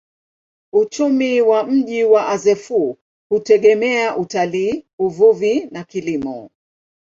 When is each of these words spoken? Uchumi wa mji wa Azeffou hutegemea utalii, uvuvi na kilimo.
Uchumi 0.73 1.41
wa 1.41 1.63
mji 1.63 2.03
wa 2.03 2.27
Azeffou 2.29 2.97
hutegemea 3.29 4.17
utalii, 4.17 4.85
uvuvi 4.99 5.65
na 5.71 5.83
kilimo. 5.83 6.49